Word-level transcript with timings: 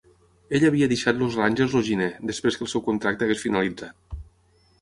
Ell 0.59 0.63
havia 0.69 0.87
deixat 0.93 1.19
els 1.25 1.37
Rangers 1.41 1.75
el 1.81 1.85
gener 1.91 2.09
després 2.31 2.57
que 2.61 2.67
el 2.67 2.73
seu 2.75 2.85
contracte 2.89 3.27
hagués 3.29 3.45
finalitzat. 3.47 4.19